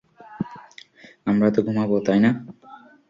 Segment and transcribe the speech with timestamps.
[1.25, 2.31] আমরা তো ঘুমাবো, তাই না?